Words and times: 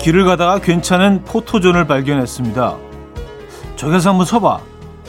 길을 0.00 0.24
가다가 0.24 0.60
괜찮은 0.60 1.24
포토존을 1.26 1.86
발견했습니다. 1.86 2.76
저기서 3.76 4.10
한번 4.10 4.24
서봐 4.24 4.60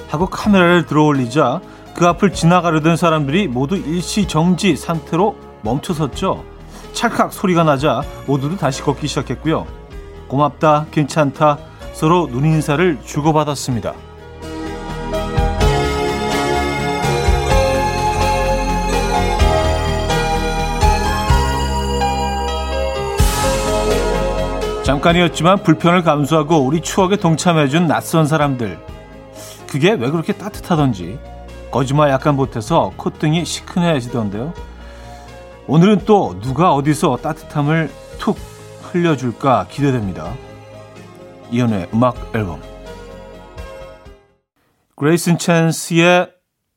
하고 0.09 0.25
카메라를 0.25 0.85
들어올리자 0.85 1.61
그 1.95 2.05
앞을 2.07 2.33
지나가려던 2.33 2.97
사람들이 2.97 3.47
모두 3.47 3.77
일시 3.77 4.27
정지 4.27 4.75
상태로 4.75 5.37
멈춰섰죠. 5.61 6.43
찰칵 6.91 7.31
소리가 7.31 7.63
나자 7.63 8.01
모두도 8.27 8.57
다시 8.57 8.81
걷기 8.81 9.07
시작했고요. 9.07 9.65
고맙다, 10.27 10.87
괜찮다, 10.91 11.57
서로 11.93 12.27
눈인사를 12.27 12.99
주고받았습니다. 13.05 13.93
잠깐이었지만 24.91 25.63
불편을 25.63 26.03
감수하고 26.03 26.57
우리 26.57 26.81
추억에 26.81 27.15
동참해준 27.15 27.87
낯선 27.87 28.27
사람들. 28.27 28.77
그게 29.69 29.91
왜 29.93 30.11
그렇게 30.11 30.33
따뜻하던지 30.33 31.17
거짓말 31.71 32.09
약간 32.09 32.35
못해서 32.35 32.91
콧등이 32.97 33.45
시큰해지던데요. 33.45 34.53
오늘은 35.67 35.99
또 36.05 36.37
누가 36.41 36.73
어디서 36.73 37.19
따뜻함을 37.21 37.89
툭 38.19 38.37
흘려줄까 38.81 39.67
기대됩니다. 39.69 40.33
이연의 41.51 41.87
음악 41.93 42.35
앨범 42.35 42.61
그레이슨 44.97 45.37
찬스의 45.37 46.33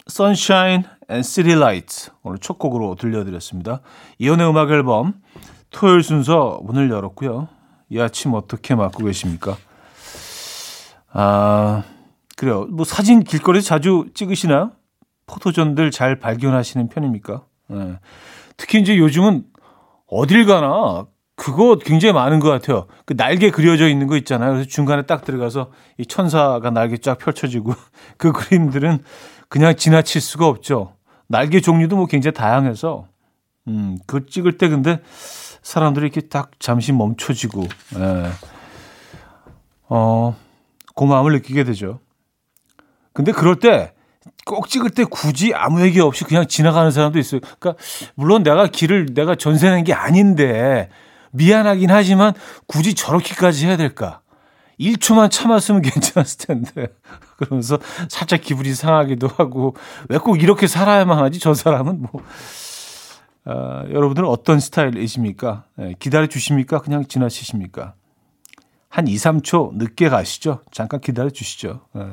Sunshine 0.09 0.85
and 1.11 1.27
City 1.27 1.61
Lights 1.61 2.13
오늘 2.23 2.39
첫 2.39 2.61
곡으로 2.61 2.95
들려드렸습니다. 2.95 3.81
이연의 4.21 4.49
음악 4.49 4.71
앨범 4.71 5.15
토요일 5.73 6.05
순서 6.05 6.61
문을 6.63 6.89
열었고요. 6.91 7.49
이 7.95 8.01
아침 8.01 8.35
어떻게 8.35 8.75
맞고 8.75 9.05
계십니까? 9.05 9.57
아 11.13 11.85
그래요. 12.37 12.67
뭐 12.67 12.85
사진 12.85 13.23
길거리에서 13.23 13.69
자주 13.69 14.07
찍으시나요? 14.15 14.73
포토존들 15.27 15.93
잘 15.93 16.19
발견하시는 16.19 16.89
편입니까? 16.89 17.45
네. 17.69 17.99
특히 18.57 18.81
이제 18.81 18.99
요즘은 18.99 19.45
어딜 20.09 20.45
가나 20.45 21.07
그거 21.37 21.77
굉장히 21.77 22.13
많은 22.13 22.41
것 22.41 22.51
같아요. 22.51 22.89
그 23.07 23.17
날개 23.17 23.53
그려져 23.53 23.89
있는 23.89 24.09
거 24.09 24.17
있잖아요. 24.17 24.55
그래서 24.55 24.69
중간에 24.69 25.03
딱 25.03 25.25
들어가서 25.25 25.71
이 25.99 26.05
천사가 26.05 26.71
날개 26.71 26.97
쫙 26.97 27.17
펼쳐지고 27.19 27.75
그 28.19 28.33
그림들은 28.33 29.05
그냥 29.49 29.77
지나칠 29.77 30.21
수가 30.21 30.49
없죠. 30.49 30.97
날개 31.29 31.61
종류도 31.61 31.95
뭐 31.95 32.07
굉장히 32.07 32.35
다양해서 32.35 33.07
음, 33.69 33.99
그 34.09 34.27
찍을 34.27 34.59
때 34.59 34.69
근데 34.69 35.01
사람들이 35.65 36.07
이렇게 36.07 36.21
딱 36.21 36.53
잠시 36.61 36.93
멈춰지고 36.93 37.65
예. 37.99 38.31
어, 39.89 40.37
고마움을 40.95 41.33
느끼게 41.33 41.65
되죠. 41.65 41.99
근데 43.13 43.33
그럴 43.33 43.57
때 43.59 43.93
꼭 44.47 44.69
찍을 44.69 44.91
때 44.91 45.05
굳이 45.05 45.53
아무 45.55 45.83
얘기 45.83 46.01
없이 46.01 46.25
그냥 46.25 46.47
지나가는 46.47 46.91
사람도 46.91 47.19
있어요. 47.19 47.41
그러니까 47.41 47.75
물론 48.15 48.43
내가 48.43 48.67
길을 48.67 49.09
내가 49.15 49.35
전세 49.35 49.71
낸 49.71 49.85
게 49.85 49.93
아닌데 49.95 50.89
미안하긴 51.33 51.91
하지만 51.91 52.33
굳이 52.67 52.95
저렇게까지 52.95 53.67
해야 53.67 53.77
될까? 53.77 54.21
1초만 54.81 55.31
참았으면 55.31 55.83
괜찮았을 55.83 56.47
텐데. 56.47 56.89
그러면서 57.37 57.79
살짝 58.09 58.41
기분이 58.43 58.75
상하기도 58.75 59.29
하고 59.29 59.77
왜 60.09 60.19
꼭 60.19 60.43
이렇게 60.43 60.67
살아야만 60.67 61.19
하지? 61.19 61.39
저 61.39 61.53
사람은 61.55 62.03
뭐 62.03 62.23
어, 63.47 63.85
여러분들은 63.91 64.29
어떤 64.29 64.61
스타일이십니까? 64.61 65.65
네, 65.77 65.95
기다려 65.99 66.27
주십니까? 66.27 66.81
그냥 66.81 67.05
지나치십니까? 67.07 67.95
한 68.89 69.09
2, 69.09 69.15
3초 69.15 69.75
늦게 69.75 70.09
가시죠. 70.09 70.61
잠깐 70.71 71.01
기다려 71.01 71.29
주시죠. 71.29 71.81
네. 71.93 72.07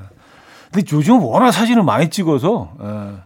근데 0.71 0.95
요즘 0.95 1.21
워낙 1.21 1.51
사진을 1.51 1.83
많이 1.83 2.09
찍어서. 2.09 2.73
네. 2.79 3.17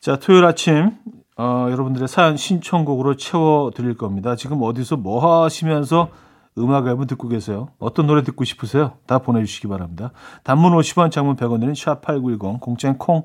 자, 0.00 0.16
토요일 0.16 0.44
아침 0.44 0.92
어, 1.36 1.68
여러분들의 1.70 2.08
사연 2.08 2.36
신청곡으로 2.36 3.16
채워 3.16 3.70
드릴 3.74 3.96
겁니다. 3.96 4.34
지금 4.36 4.62
어디서 4.62 4.96
뭐 4.96 5.44
하시면서 5.44 6.10
음악 6.58 6.88
앨범 6.88 7.06
듣고 7.06 7.28
계세요? 7.28 7.68
어떤 7.78 8.06
노래 8.08 8.24
듣고 8.24 8.44
싶으세요? 8.44 8.94
다 9.06 9.18
보내주시기 9.18 9.68
바랍니다. 9.68 10.10
단문 10.42 10.72
50원, 10.72 11.12
장문 11.12 11.36
100원 11.36 11.60
드는 11.60 11.74
샵8910, 11.74 12.60
공짜인 12.60 12.98
콩, 12.98 13.22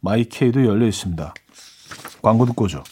마이케이도 0.00 0.66
열려 0.66 0.86
있습니다. 0.86 1.32
광고 2.22 2.46
듣고 2.46 2.64
오죠. 2.64 2.82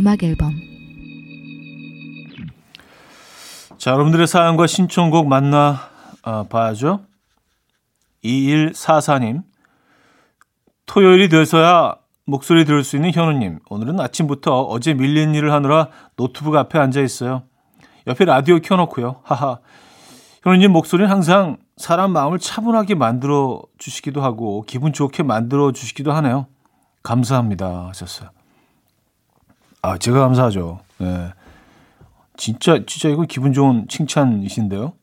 음악 0.00 0.22
앨범 0.24 0.69
자, 3.80 3.92
여러분들의 3.92 4.26
사연과 4.26 4.66
신청곡 4.66 5.26
만나 5.26 5.88
아, 6.22 6.44
봐야죠. 6.50 7.00
2144님. 8.22 9.42
토요일이 10.84 11.30
돼서야 11.30 11.94
목소리 12.26 12.66
들을 12.66 12.84
수 12.84 12.96
있는 12.96 13.10
현우님. 13.10 13.60
오늘은 13.70 13.98
아침부터 13.98 14.64
어제 14.64 14.92
밀린 14.92 15.34
일을 15.34 15.50
하느라 15.52 15.88
노트북 16.16 16.56
앞에 16.56 16.78
앉아 16.78 17.00
있어요. 17.00 17.44
옆에 18.06 18.26
라디오 18.26 18.58
켜놓고요. 18.60 19.22
하하. 19.22 19.60
현우님 20.42 20.72
목소리는 20.72 21.10
항상 21.10 21.56
사람 21.78 22.10
마음을 22.10 22.38
차분하게 22.38 22.96
만들어 22.96 23.62
주시기도 23.78 24.20
하고 24.20 24.62
기분 24.66 24.92
좋게 24.92 25.22
만들어 25.22 25.72
주시기도 25.72 26.12
하네요. 26.12 26.48
감사합니다. 27.02 27.86
하셨어요. 27.88 28.28
아, 29.80 29.96
제가 29.96 30.20
감사하죠. 30.20 30.80
네. 30.98 31.32
진짜 32.40 32.82
진짜 32.86 33.10
이거 33.10 33.24
기분 33.28 33.52
좋은 33.52 33.86
칭찬이신데요. 33.86 34.94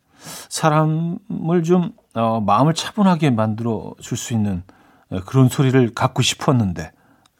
사람을 0.49 1.61
좀 1.63 1.93
어, 2.15 2.41
마음을 2.41 2.73
차분하게 2.73 3.29
만들어 3.29 3.93
줄 4.01 4.17
수 4.17 4.33
있는 4.33 4.63
예, 5.11 5.19
그런 5.19 5.47
소리를 5.47 5.93
갖고 5.93 6.23
싶었는데 6.23 6.91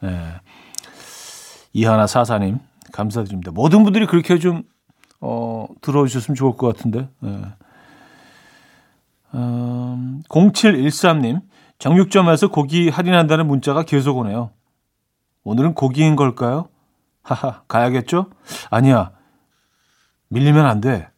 예. 0.04 0.40
이하나 1.72 2.06
사사님 2.06 2.60
감사드립니다. 2.92 3.50
모든 3.50 3.82
분들이 3.82 4.06
그렇게 4.06 4.38
좀 4.38 4.62
어, 5.20 5.66
들어주셨으면 5.82 6.36
좋을 6.36 6.56
것 6.56 6.68
같은데. 6.68 7.08
예. 7.24 7.40
음, 9.34 10.22
0713님 10.28 11.42
정육점에서 11.80 12.48
고기 12.48 12.88
할인한다는 12.88 13.48
문자가 13.48 13.82
계속 13.82 14.18
오네요. 14.18 14.50
오늘은 15.42 15.74
고기인 15.74 16.14
걸까요? 16.14 16.68
하하 17.22 17.62
가야겠죠? 17.66 18.30
아니야 18.70 19.17
밀리면 20.28 20.66
안 20.66 20.80
돼. 20.80 21.08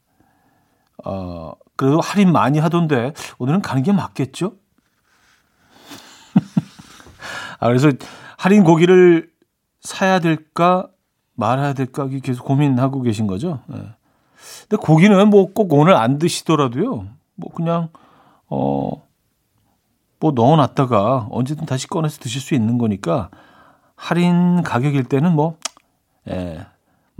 어, 1.05 1.53
그래도 1.77 2.01
할인 2.01 2.33
많이 2.33 2.59
하던데 2.59 3.13
오늘은 3.39 3.63
가는 3.63 3.83
게 3.83 3.93
맞겠죠? 3.93 4.57
아, 7.59 7.69
그래서 7.69 7.91
할인 8.37 8.65
고기를 8.65 9.31
사야 9.81 10.19
될까 10.19 10.89
말아야 11.35 11.73
될까 11.73 12.07
계속 12.23 12.45
고민하고 12.45 13.03
계신 13.03 13.27
거죠. 13.27 13.61
네. 13.67 13.79
근데 14.69 14.77
고기는 14.77 15.29
뭐 15.31 15.53
꼭 15.53 15.73
오늘 15.73 15.95
안 15.95 16.19
드시더라도요. 16.19 17.07
뭐 17.37 17.53
그냥 17.55 17.89
어 18.49 19.11
뭐 20.21 20.33
넣어놨다가 20.33 21.29
언제든 21.31 21.65
다시 21.67 21.89
꺼내서 21.89 22.21
드실 22.21 22.41
수 22.43 22.55
있는 22.55 22.77
거니까 22.79 23.31
할인 23.97 24.63
가격일 24.63 25.05
때는 25.05 25.35
뭐 25.35 25.57
예, 26.29 26.55
뭐 26.55 26.65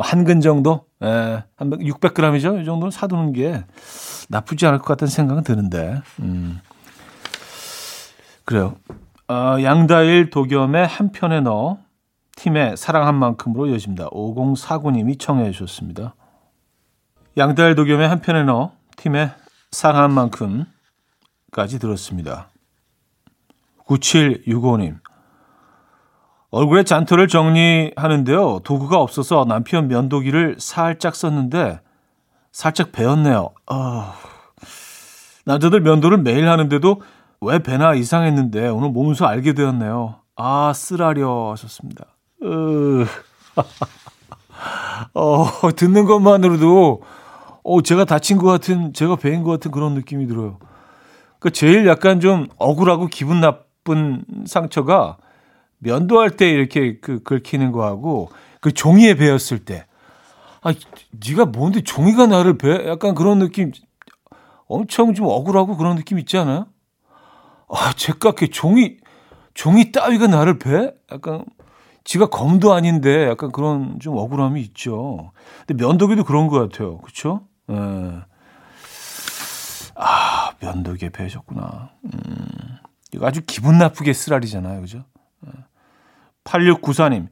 한 0.03 0.25
근 0.25 0.41
정도, 0.41 0.87
예, 1.03 1.45
한 1.57 1.71
600g이죠. 1.71 2.61
이 2.61 2.65
정도는 2.65 2.91
사두는 2.91 3.33
게 3.33 3.65
나쁘지 4.29 4.67
않을 4.67 4.79
것 4.79 4.85
같다는 4.87 5.11
생각은 5.11 5.43
드는데, 5.43 6.03
음. 6.21 6.61
그래요. 8.45 8.77
어, 9.29 9.63
양다일 9.63 10.31
도겸의 10.31 10.87
한 10.87 11.13
편에 11.13 11.41
넣어 11.41 11.79
팀의 12.37 12.77
사랑한 12.77 13.15
만큼으로 13.15 13.67
이어집니다. 13.67 14.09
5049님이 14.11 15.21
청해 15.21 15.53
주셨습니다. 15.53 16.15
양다일 17.37 17.77
도겸의 17.77 18.09
한 18.09 18.21
편에 18.21 18.43
넣어 18.43 18.73
팀의 18.97 19.31
사랑한 19.71 20.13
만큼까지 20.13 21.79
들었습니다. 21.79 22.49
9765님. 23.87 24.99
얼굴에 26.51 26.83
잔털을 26.83 27.29
정리하는데요. 27.29 28.61
도구가 28.65 28.99
없어서 28.99 29.45
남편 29.47 29.89
면도기를 29.89 30.57
살짝 30.59 31.15
썼는데 31.15 31.81
살짝 32.51 32.93
베었네요. 32.93 33.51
아, 33.67 34.15
남자들 35.45 35.81
면도를 35.81 36.19
매일 36.19 36.49
하는데도 36.49 37.03
왜 37.41 37.61
배나 37.61 37.95
이상했는데 37.95 38.69
오늘 38.69 38.91
몸소 38.91 39.27
알게 39.27 39.55
되었네요. 39.55 40.17
아, 40.37 40.73
쓰라려 40.75 41.53
하셨습니다. 41.53 42.07
으... 42.43 43.07
어, 45.15 45.47
듣는 45.77 46.05
것만으로도 46.05 47.03
어, 47.63 47.83
제가 47.83 48.05
다친 48.05 48.39
것 48.39 48.47
같은, 48.47 48.93
제가 48.93 49.17
배인 49.17 49.43
것 49.43 49.51
같은 49.51 49.71
그런 49.71 49.95
느낌이 49.95 50.27
들어요. 50.27 50.59
그 51.39 51.51
제일 51.51 51.87
약간 51.87 52.21
좀 52.21 52.49
억울하고 52.59 53.07
기분 53.07 53.41
나쁜 53.41 54.25
상처가 54.47 55.17
면도할 55.81 56.31
때 56.37 56.49
이렇게 56.49 56.99
그 57.01 57.23
긁히는 57.23 57.73
거하고 57.73 58.31
그 58.61 58.73
종이에 58.73 59.15
베었을 59.15 59.65
때. 59.65 59.87
아, 60.63 60.73
네가 61.11 61.47
뭔데 61.47 61.81
종이가 61.83 62.27
나를 62.27 62.59
배? 62.59 62.87
약간 62.87 63.15
그런 63.15 63.39
느낌 63.39 63.73
엄청 64.67 65.15
좀 65.15 65.27
억울하고 65.27 65.77
그런 65.77 65.97
느낌 65.97 66.19
있지 66.19 66.37
않아요? 66.39 66.67
아, 67.69 67.93
제깍게 67.95 68.49
종이 68.49 68.99
종이 69.55 69.91
따위가 69.91 70.27
나를 70.27 70.59
배? 70.59 70.93
약간 71.11 71.45
지가 72.05 72.27
검도 72.27 72.73
아닌데 72.73 73.27
약간 73.29 73.51
그런 73.53 73.99
좀 74.01 74.17
억울함이 74.17 74.61
있죠. 74.63 75.33
근데 75.67 75.85
면도기도 75.85 76.25
그런 76.25 76.49
것 76.49 76.59
같아요. 76.59 76.99
그렇죠? 76.99 77.47
예. 77.71 77.75
아, 79.95 80.53
면도기에 80.61 81.11
배셨구나. 81.11 81.91
음, 82.05 82.79
이거 83.13 83.27
아주 83.27 83.43
기분 83.47 83.79
나쁘게 83.79 84.13
쓰라리잖아요. 84.13 84.81
그죠? 84.81 85.05
8694님, 86.45 87.29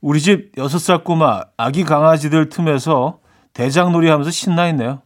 우리 0.00 0.20
집 0.20 0.54
6살 0.56 1.04
꼬마 1.04 1.42
아기 1.56 1.84
강아지들 1.84 2.48
틈에서 2.48 3.20
대장놀이 3.52 4.08
하면서 4.08 4.30
신나 4.30 4.68
있네요. 4.68 5.02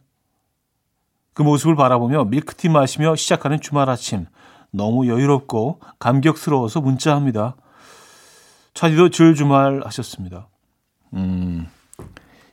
그 1.33 1.41
모습을 1.41 1.75
바라보며 1.75 2.25
밀크티 2.25 2.69
마시며 2.69 3.15
시작하는 3.15 3.59
주말 3.59 3.89
아침. 3.89 4.25
너무 4.71 5.07
여유롭고 5.07 5.79
감격스러워서 5.99 6.81
문자합니다. 6.81 7.55
차디도 8.73 9.09
줄 9.09 9.35
주말 9.35 9.81
하셨습니다. 9.85 10.47
음, 11.13 11.67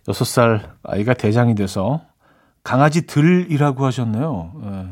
6살 0.07 0.71
아이가 0.83 1.15
대장이 1.15 1.55
돼서 1.55 2.03
강아지들이라고 2.63 3.87
하셨네요. 3.87 4.53
예. 4.65 4.87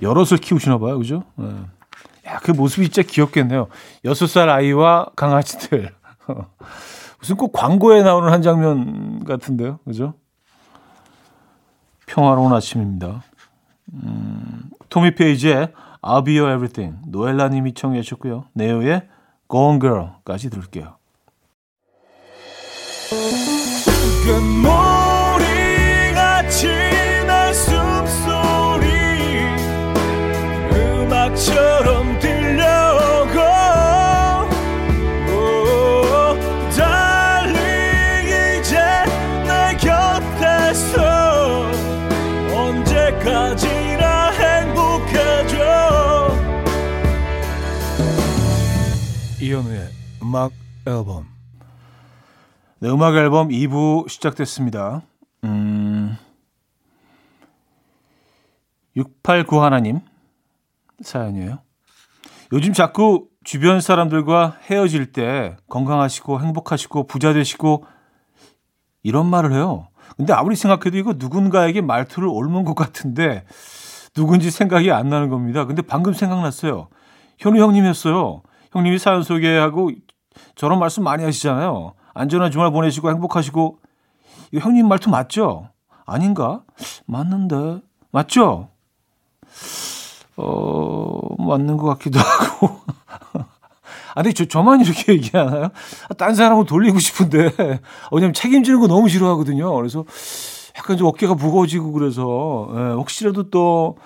여럿을 0.00 0.38
키우시나 0.38 0.78
봐요. 0.78 0.98
그죠? 0.98 1.24
예. 1.40 1.44
야, 2.26 2.38
그 2.42 2.52
모습이 2.52 2.88
진짜 2.88 3.06
귀엽겠네요. 3.08 3.68
6살 4.04 4.48
아이와 4.48 5.10
강아지들. 5.16 5.92
무슨 7.18 7.36
꼭 7.36 7.52
광고에 7.52 8.02
나오는 8.02 8.32
한 8.32 8.42
장면 8.42 9.24
같은데요. 9.24 9.78
그죠? 9.84 10.14
평화로운 12.06 12.52
아침입니다. 12.52 13.22
음, 13.92 14.70
토미 14.88 15.14
페이지의 15.14 15.68
I'll 16.02 16.24
Be 16.24 16.38
Your 16.38 16.54
Everything 16.54 16.98
노엘라 17.06 17.48
님이 17.48 17.74
청해 17.74 18.02
주셨고요. 18.02 18.46
네오의 18.54 19.08
Gone 19.48 19.78
Girl까지 19.78 20.50
들을게요. 20.50 20.96
숨소리 27.52 28.88
음악처럼 30.72 32.01
이현우의 49.52 49.88
음악 50.22 50.52
앨범. 50.86 51.26
네, 52.78 52.88
음악 52.88 53.14
앨범 53.16 53.48
2부 53.48 54.08
시작됐습니다. 54.08 55.02
음, 55.44 56.16
689 58.96 59.62
하나님 59.62 60.00
사연이에요. 61.02 61.58
요즘 62.54 62.72
자꾸 62.72 63.28
주변 63.44 63.82
사람들과 63.82 64.56
헤어질 64.70 65.12
때 65.12 65.58
건강하시고 65.68 66.40
행복하시고 66.40 67.06
부자 67.06 67.34
되시고 67.34 67.84
이런 69.02 69.26
말을 69.26 69.52
해요. 69.52 69.88
근데 70.16 70.32
아무리 70.32 70.56
생각해도 70.56 70.96
이거 70.96 71.12
누군가에게 71.18 71.82
말투를 71.82 72.26
옮은 72.26 72.64
것 72.64 72.74
같은데 72.74 73.44
누군지 74.14 74.50
생각이 74.50 74.90
안 74.90 75.10
나는 75.10 75.28
겁니다. 75.28 75.66
근데 75.66 75.82
방금 75.82 76.14
생각났어요. 76.14 76.88
현우 77.38 77.60
형님이었어요. 77.60 78.42
형님이 78.72 78.98
사연 78.98 79.22
소개하고 79.22 79.90
저런 80.54 80.78
말씀 80.78 81.04
많이 81.04 81.24
하시잖아요. 81.24 81.92
안전한 82.14 82.50
주말 82.50 82.70
보내시고 82.70 83.10
행복하시고 83.10 83.78
이거 84.52 84.64
형님 84.64 84.88
말투 84.88 85.10
맞죠? 85.10 85.68
아닌가? 86.06 86.62
맞는데 87.06 87.80
맞죠? 88.10 88.68
어 90.36 91.20
맞는 91.38 91.76
것 91.76 91.86
같기도 91.88 92.18
하고. 92.20 92.80
아니 94.14 94.34
저 94.34 94.44
저만 94.44 94.80
이렇게 94.82 95.12
얘기하나요? 95.14 95.64
아, 96.08 96.14
딴 96.14 96.34
사람은 96.34 96.66
돌리고 96.66 96.98
싶은데 96.98 97.80
왜냐면 98.10 98.34
책임지는 98.34 98.80
거 98.80 98.86
너무 98.86 99.08
싫어하거든요. 99.08 99.74
그래서 99.74 100.04
약간 100.76 100.96
좀 100.96 101.06
어깨가 101.08 101.34
무거워지고 101.34 101.92
그래서 101.92 102.68
예, 102.74 102.78
혹시라도 102.94 103.50
또 103.50 103.96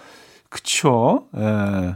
그쵸? 0.48 1.26
예. 1.36 1.94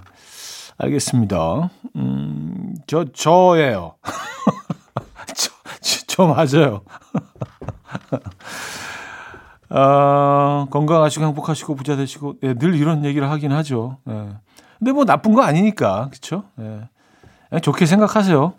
알겠습니다. 0.80 1.70
음, 1.96 2.74
저, 2.86 3.04
저예요. 3.12 3.96
저, 5.34 5.50
저 6.06 6.26
맞아요. 6.26 6.82
아, 9.68 10.66
건강하시고 10.70 11.26
행복하시고 11.26 11.74
부자 11.76 11.96
되시고 11.96 12.36
예, 12.42 12.54
늘 12.54 12.74
이런 12.74 13.04
얘기를 13.04 13.30
하긴 13.30 13.52
하죠. 13.52 13.98
예. 14.08 14.28
근데 14.78 14.92
뭐 14.92 15.04
나쁜 15.04 15.34
거 15.34 15.42
아니니까 15.42 16.08
그렇죠? 16.08 16.44
예. 16.58 16.88
좋게 17.60 17.84
생각하세요. 17.84 18.54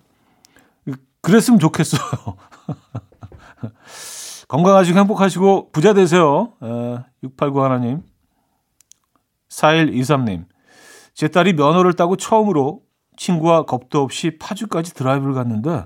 그랬으면 1.21 1.59
좋겠어요. 1.59 2.01
건강하시고 4.47 4.99
행복하시고 4.99 5.71
부자 5.71 5.93
되세요. 5.93 6.53
예, 6.63 6.99
689 7.23 7.63
하나님. 7.63 8.03
4123님. 9.49 10.45
제 11.13 11.27
딸이 11.27 11.53
면허를 11.53 11.93
따고 11.93 12.15
처음으로 12.15 12.81
친구와 13.17 13.63
겁도 13.63 14.01
없이 14.01 14.37
파주까지 14.39 14.93
드라이브를 14.93 15.33
갔는데 15.33 15.85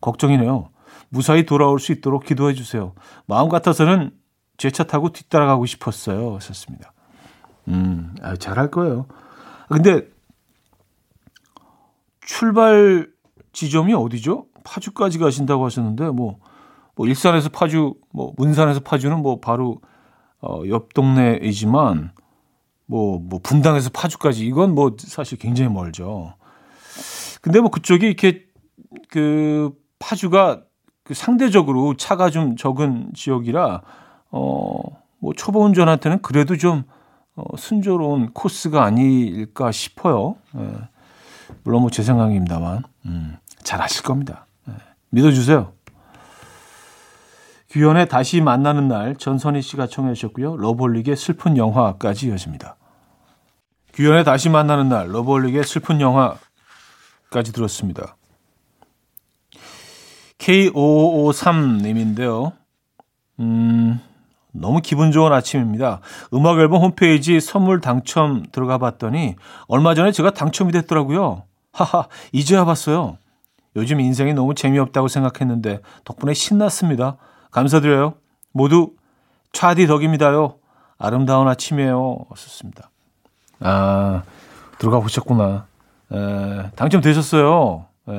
걱정이네요. 0.00 0.70
무사히 1.08 1.46
돌아올 1.46 1.78
수 1.80 1.92
있도록 1.92 2.24
기도해 2.24 2.54
주세요. 2.54 2.94
마음 3.26 3.48
같아서는 3.48 4.12
제 4.58 4.70
차 4.70 4.84
타고 4.84 5.10
뒤따라가고 5.10 5.66
싶었어요. 5.66 6.34
하셨습니다. 6.36 6.92
음, 7.68 8.14
아, 8.22 8.34
잘할 8.36 8.70
거예요. 8.70 9.06
근데 9.68 10.08
출발 12.20 13.08
지점이 13.52 13.94
어디죠? 13.94 14.46
파주까지 14.64 15.18
가신다고 15.18 15.64
하셨는데 15.64 16.10
뭐, 16.10 16.38
뭐 16.94 17.06
일산에서 17.06 17.48
파주, 17.48 17.94
뭐 18.12 18.32
문산에서 18.36 18.80
파주는 18.80 19.16
뭐 19.22 19.40
바로 19.40 19.80
어, 20.40 20.62
옆 20.68 20.92
동네이지만 20.94 22.12
뭐, 22.88 23.20
뭐 23.20 23.38
분당에서 23.42 23.90
파주까지 23.90 24.44
이건 24.46 24.74
뭐 24.74 24.96
사실 24.98 25.38
굉장히 25.38 25.70
멀죠. 25.70 26.34
근데 27.40 27.60
뭐 27.60 27.70
그쪽이 27.70 28.04
이렇게 28.06 28.46
그 29.10 29.70
파주가 30.00 30.62
그 31.04 31.14
상대적으로 31.14 31.96
차가 31.96 32.30
좀 32.30 32.56
적은 32.56 33.12
지역이라 33.14 33.82
어 34.30 34.98
뭐 35.20 35.32
초보 35.34 35.64
운전한테는 35.64 36.22
그래도 36.22 36.56
좀 36.56 36.84
어, 37.34 37.56
순조로운 37.56 38.32
코스가 38.32 38.84
아닐까 38.84 39.70
싶어요. 39.70 40.36
예. 40.56 40.70
물론 41.64 41.82
뭐 41.82 41.90
제 41.90 42.02
생각입니다만 42.02 42.82
음, 43.06 43.36
잘 43.62 43.80
하실 43.80 44.02
겁니다. 44.02 44.46
예. 44.68 44.72
믿어주세요. 45.10 45.72
규현의 47.70 48.08
다시 48.08 48.40
만나는 48.40 48.88
날 48.88 49.14
전선희 49.16 49.60
씨가 49.60 49.86
청해 49.88 50.14
주셨고요. 50.14 50.56
러브홀릭의 50.56 51.16
슬픈 51.16 51.56
영화까지 51.56 52.28
이어집니다. 52.28 52.76
규현의 53.98 54.22
다시 54.22 54.48
만나는 54.48 54.88
날 54.88 55.12
러브홀릭의 55.12 55.64
슬픈 55.64 56.00
영화까지 56.00 57.52
들었습니다. 57.52 58.16
K5553님인데요. 60.38 62.52
음, 63.40 64.00
너무 64.52 64.80
기분 64.82 65.10
좋은 65.10 65.32
아침입니다. 65.32 66.00
음악 66.32 66.60
앨범 66.60 66.80
홈페이지 66.80 67.40
선물 67.40 67.80
당첨 67.80 68.44
들어가 68.52 68.78
봤더니 68.78 69.34
얼마 69.66 69.96
전에 69.96 70.12
제가 70.12 70.30
당첨이 70.30 70.70
됐더라고요. 70.70 71.42
하하, 71.72 72.06
이제야 72.30 72.64
봤어요. 72.64 73.18
요즘 73.74 73.98
인생이 73.98 74.32
너무 74.32 74.54
재미없다고 74.54 75.08
생각했는데 75.08 75.80
덕분에 76.04 76.34
신났습니다. 76.34 77.16
감사드려요. 77.50 78.14
모두 78.52 78.92
차디 79.52 79.88
덕입니다요. 79.88 80.54
아름다운 80.98 81.48
아침이에요. 81.48 82.26
썼습니다. 82.36 82.92
아, 83.60 84.22
들어가 84.78 85.00
보셨구나. 85.00 85.66
에, 86.12 86.70
당첨되셨어요. 86.76 87.86
에. 88.08 88.12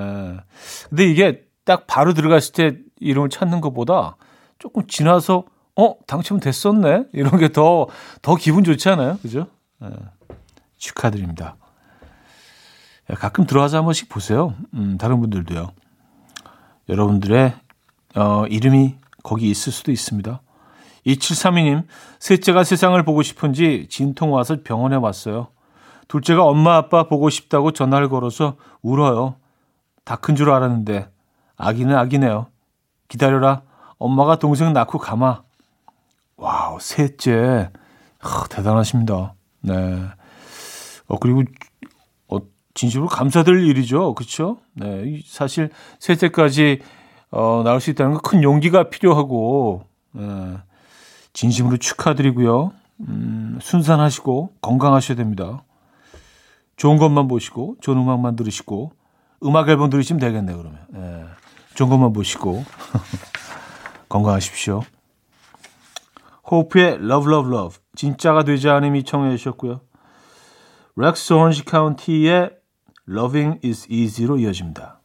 근데 0.90 1.06
이게 1.06 1.44
딱 1.66 1.88
바로 1.88 2.14
들어갔을 2.14 2.54
때 2.54 2.78
이름을 3.00 3.30
찾는 3.30 3.62
것보다 3.62 4.18
조금 4.58 4.86
지나서 4.88 5.46
어 5.76 5.96
당첨됐었네? 6.08 7.06
이런 7.14 7.38
게더더 7.38 8.36
기분 8.40 8.64
좋지 8.64 8.90
않아요? 8.90 9.18
그죠? 9.22 9.48
에, 9.82 9.88
축하드립니다. 10.78 11.56
가끔 13.18 13.46
들어와서 13.46 13.78
한 13.78 13.86
번씩 13.86 14.10
보세요. 14.10 14.54
음, 14.74 14.98
다른 15.00 15.20
분들도요. 15.20 15.72
여러분들의 16.90 17.54
어, 18.16 18.46
이름이 18.48 18.96
거기 19.24 19.50
있을 19.50 19.72
수도 19.72 19.92
있습니다 19.92 20.42
2732님 21.06 21.84
셋째가 22.20 22.64
세상을 22.64 23.02
보고 23.04 23.22
싶은지 23.22 23.88
진통 23.90 24.34
와서 24.34 24.58
병원에 24.64 24.96
왔어요 24.96 25.48
둘째가 26.08 26.44
엄마 26.44 26.76
아빠 26.78 27.08
보고 27.08 27.30
싶다고 27.30 27.72
전화를 27.72 28.10
걸어서 28.10 28.56
울어요 28.82 29.36
다 30.06 30.16
큰 30.18 30.36
줄 30.36 30.50
알았는데 30.50 31.08
아기는 31.58 31.96
아기네요. 31.96 32.48
기다려라. 33.10 33.62
엄마가 34.00 34.38
동생 34.40 34.72
낳고 34.74 34.98
가마. 34.98 35.42
와우, 36.38 36.80
셋째. 36.80 37.70
아, 38.22 38.46
대단하십니다. 38.50 39.34
네. 39.62 39.74
어, 41.08 41.18
그리고, 41.20 41.44
어, 42.30 42.38
진심으로 42.74 43.10
감사드릴 43.10 43.68
일이죠. 43.68 44.16
그쵸? 44.16 44.58
네. 44.74 45.22
사실, 45.28 45.70
셋째까지, 46.00 46.80
어, 47.32 47.62
나올 47.66 47.82
수 47.82 47.90
있다는 47.92 48.14
건 48.14 48.22
큰 48.22 48.42
용기가 48.44 48.90
필요하고, 48.90 49.84
네. 50.14 50.58
진심으로 51.34 51.78
축하드리고요. 51.78 52.72
음, 53.02 53.60
순산하시고, 53.62 54.56
건강하셔야 54.62 55.18
됩니다. 55.18 55.64
좋은 56.76 56.98
것만 56.98 57.28
보시고, 57.28 57.78
좋은 57.82 57.98
음악만 57.98 58.36
들으시고, 58.36 58.92
음악 59.46 59.70
앨범 59.70 59.90
들으시면 59.90 60.20
되겠네요, 60.20 60.58
그러면. 60.58 60.86
네. 60.90 61.26
좋은 61.80 61.90
것만 61.90 62.12
보시고 62.12 62.66
건강하십시오. 64.10 64.82
호프의 66.52 66.96
Love 66.96 67.32
Love 67.32 67.56
Love 67.56 67.78
진짜가 67.96 68.44
되지 68.44 68.68
않음이 68.68 69.04
청해 69.06 69.38
주셨고요. 69.38 69.80
렉스 70.98 71.32
오렌지 71.32 71.64
카운티의 71.64 72.52
Loving 73.10 73.60
is 73.64 73.88
Easy로 73.90 74.40
이어집니다. 74.40 75.00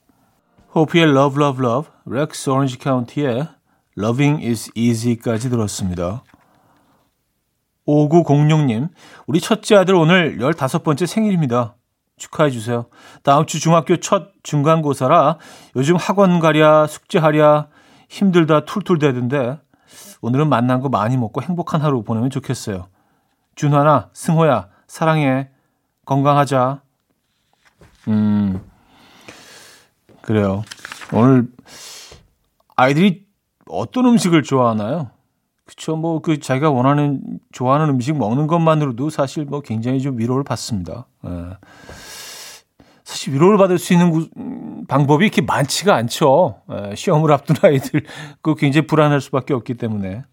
호프의 0.74 1.04
Love 1.04 1.40
Love 1.40 1.64
Love, 1.64 1.92
렉스 2.06 2.50
오렌지 2.50 2.76
카운티의 2.78 3.46
Loving 3.98 4.44
is 4.44 4.70
Easy까지 4.74 5.50
들었습니다. 5.50 6.24
5906님, 7.86 8.88
우리 9.26 9.40
첫째 9.40 9.76
아들 9.76 9.94
오늘 9.94 10.38
15번째 10.38 11.06
생일입니다. 11.06 11.76
축하해 12.16 12.50
주세요. 12.50 12.86
다음 13.22 13.46
주 13.46 13.60
중학교 13.60 13.96
첫 13.96 14.32
중간고사라 14.42 15.38
요즘 15.76 15.96
학원 15.96 16.38
가랴 16.38 16.86
숙제하랴 16.86 17.68
힘들다 18.08 18.64
툴툴 18.64 18.98
대던데 18.98 19.58
오늘은 20.20 20.48
만난 20.48 20.80
거 20.80 20.88
많이 20.88 21.16
먹고 21.16 21.42
행복한 21.42 21.80
하루 21.82 22.02
보내면 22.02 22.30
좋겠어요. 22.30 22.88
준환아, 23.56 24.10
승호야, 24.12 24.68
사랑해. 24.86 25.50
건강하자. 26.06 26.82
음, 28.08 28.60
그래요. 30.22 30.62
오늘 31.12 31.48
아이들이 32.76 33.23
어떤 33.66 34.06
음식을 34.06 34.42
좋아하나요? 34.42 35.10
그쵸. 35.64 35.96
뭐, 35.96 36.20
그, 36.20 36.38
자기가 36.38 36.70
원하는, 36.70 37.22
좋아하는 37.52 37.88
음식 37.88 38.16
먹는 38.16 38.46
것만으로도 38.46 39.10
사실 39.10 39.44
뭐 39.44 39.60
굉장히 39.60 40.00
좀 40.00 40.18
위로를 40.18 40.44
받습니다. 40.44 41.06
예. 41.26 41.30
사실 43.04 43.34
위로를 43.34 43.58
받을 43.58 43.78
수 43.78 43.92
있는 43.92 44.84
방법이 44.88 45.24
이렇게 45.24 45.42
많지가 45.42 45.94
않죠. 45.94 46.62
예, 46.72 46.94
시험을 46.94 47.30
앞둔 47.32 47.56
아이들, 47.62 48.02
그 48.42 48.54
굉장히 48.54 48.86
불안할 48.86 49.20
수밖에 49.20 49.54
없기 49.54 49.74
때문에, 49.74 50.24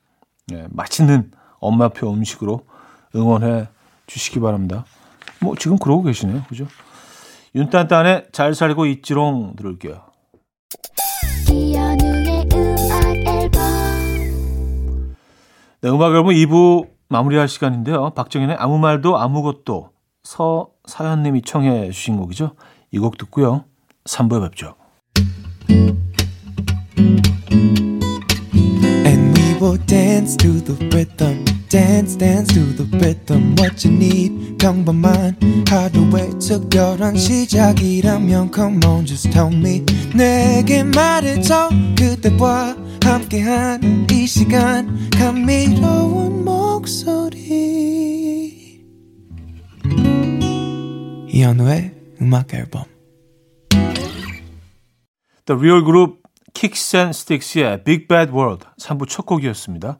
예, 0.53 0.67
맛있는 0.69 1.31
엄마표 1.59 2.11
음식으로 2.11 2.61
응원해 3.15 3.67
주시기 4.07 4.39
바랍니다. 4.39 4.85
뭐, 5.39 5.55
지금 5.55 5.77
그러고 5.77 6.03
계시네요. 6.03 6.43
그죠? 6.47 6.65
윤딴딴의 7.55 8.27
잘 8.31 8.55
살고 8.55 8.85
있지롱 8.85 9.55
들을게요. 9.57 10.01
네, 15.81 15.89
음악 15.89 16.11
앨범 16.15 16.27
2부 16.27 16.89
마무리할 17.09 17.47
시간인데요. 17.47 18.11
박정현의 18.11 18.55
아무 18.59 18.77
말도 18.77 19.17
아무것도 19.17 19.89
서사연님이 20.23 21.41
청해 21.41 21.87
주신 21.91 22.17
곡이죠. 22.17 22.51
이 22.91 22.99
곡 22.99 23.17
듣고요. 23.17 23.65
3부에 24.05 24.41
뵙죠. 24.43 24.75
And 29.05 29.37
we 29.39 29.53
will 29.59 29.77
dance 29.85 30.35
to 30.37 30.59
the 30.63 30.75
rhythm. 30.89 31.50
Dance 31.71 32.17
dance 32.17 32.53
to 32.53 32.59
the 32.75 32.83
rhythm 32.97 33.55
what 33.57 33.87
you 33.87 33.95
need 33.95 34.57
평범한 34.57 35.37
하루의 35.69 36.31
특별한 36.39 37.15
시작이라면 37.15 38.51
come 38.53 38.85
on 38.85 39.05
just 39.05 39.31
tell 39.31 39.55
me 39.55 39.85
내게 40.13 40.83
말해줘 40.83 41.69
그대와 41.97 42.75
함께한 43.01 44.05
이 44.11 44.27
시간 44.27 45.09
감미로운 45.11 46.43
목소리 46.43 47.31
이현우의 51.29 51.93
음악 52.21 52.53
앨범 52.53 52.83
The 55.45 55.57
Real 55.57 55.85
Group 55.85 56.21
Kicks 56.53 56.97
and 56.97 57.11
Sticks의 57.11 57.85
Big 57.85 58.07
Bad 58.07 58.33
World 58.33 58.65
3부 58.77 59.07
첫 59.07 59.25
곡이었습니다. 59.25 59.99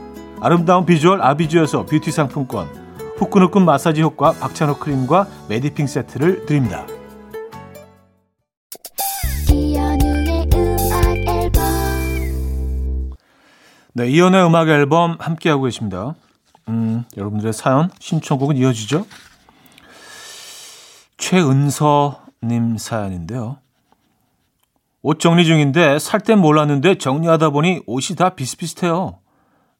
아름다운 0.41 0.85
비주얼 0.87 1.21
아비주에서 1.21 1.85
뷰티 1.85 2.11
상품권, 2.11 2.67
후끈후끈 3.17 3.63
마사지 3.63 4.01
효과 4.01 4.31
박찬호 4.31 4.77
크림과 4.79 5.27
메디핑 5.47 5.85
세트를 5.85 6.47
드립니다. 6.47 6.85
네, 13.93 14.07
이연의 14.07 14.45
음악 14.45 14.69
앨범 14.69 15.17
함께하고 15.19 15.63
계십니다. 15.63 16.15
음, 16.69 17.03
여러분들의 17.17 17.53
사연, 17.53 17.89
신청곡은 17.99 18.57
이어지죠? 18.57 19.05
최은서님 21.17 22.77
사연인데요. 22.77 23.57
옷 25.03 25.19
정리 25.19 25.45
중인데 25.45 25.99
살 25.99 26.21
땐 26.21 26.39
몰랐는데 26.39 26.97
정리하다 26.97 27.49
보니 27.49 27.81
옷이 27.85 28.15
다 28.15 28.29
비슷비슷해요. 28.29 29.20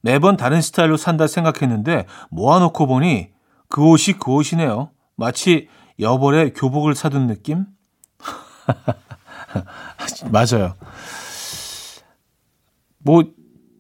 매번 0.02 0.38
다른 0.38 0.62
스타일로 0.62 0.98
산다 0.98 1.28
생각했는데 1.28 2.06
모아놓고 2.30 2.88
보니 2.88 3.30
그 3.70 3.84
옷이 3.84 4.18
그 4.20 4.32
옷이네요. 4.32 4.90
마치 5.16 5.68
여벌의 6.00 6.54
교복을 6.54 6.96
사둔 6.96 7.28
느낌? 7.28 7.66
맞아요. 10.32 10.76
뭐 13.00 13.24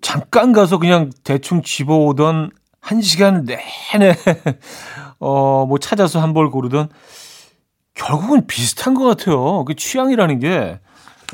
잠깐 0.02 0.52
가서 0.52 0.80
그냥 0.80 1.12
대충 1.24 1.62
집어오던 1.62 2.52
한 2.82 3.02
시간 3.02 3.46
내내 3.46 4.16
어 5.20 5.66
뭐 5.68 5.78
찾아서 5.78 6.20
한 6.20 6.34
벌 6.34 6.50
고르던 6.50 6.90
결국은 7.94 8.48
비슷한 8.48 8.96
것 8.96 9.04
같아요. 9.06 9.64
그 9.66 9.76
취향이라는 9.76 10.40
게 10.40 10.80